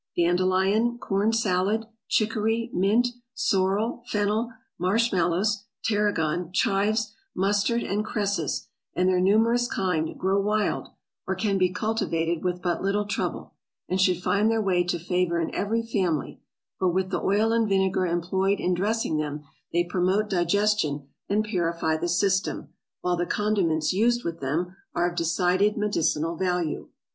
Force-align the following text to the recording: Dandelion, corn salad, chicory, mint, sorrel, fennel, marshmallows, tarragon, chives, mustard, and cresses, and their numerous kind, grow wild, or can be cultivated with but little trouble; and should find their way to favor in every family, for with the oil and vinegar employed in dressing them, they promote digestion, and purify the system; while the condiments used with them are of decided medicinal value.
Dandelion, 0.17 0.97
corn 0.97 1.31
salad, 1.31 1.85
chicory, 2.07 2.71
mint, 2.73 3.09
sorrel, 3.35 4.01
fennel, 4.07 4.49
marshmallows, 4.79 5.65
tarragon, 5.83 6.51
chives, 6.51 7.13
mustard, 7.35 7.83
and 7.83 8.03
cresses, 8.03 8.67
and 8.95 9.07
their 9.07 9.19
numerous 9.21 9.67
kind, 9.71 10.17
grow 10.17 10.41
wild, 10.41 10.87
or 11.27 11.35
can 11.35 11.59
be 11.59 11.69
cultivated 11.71 12.43
with 12.43 12.63
but 12.63 12.81
little 12.81 13.05
trouble; 13.05 13.53
and 13.87 14.01
should 14.01 14.23
find 14.23 14.49
their 14.49 14.59
way 14.59 14.83
to 14.85 14.97
favor 14.97 15.39
in 15.39 15.53
every 15.53 15.83
family, 15.83 16.41
for 16.79 16.89
with 16.89 17.11
the 17.11 17.21
oil 17.21 17.51
and 17.51 17.69
vinegar 17.69 18.07
employed 18.07 18.59
in 18.59 18.73
dressing 18.73 19.17
them, 19.17 19.43
they 19.71 19.83
promote 19.83 20.27
digestion, 20.31 21.09
and 21.29 21.43
purify 21.45 21.95
the 21.95 22.09
system; 22.09 22.69
while 23.01 23.15
the 23.15 23.27
condiments 23.27 23.93
used 23.93 24.23
with 24.23 24.39
them 24.39 24.75
are 24.95 25.11
of 25.11 25.15
decided 25.15 25.77
medicinal 25.77 26.35
value. 26.35 26.89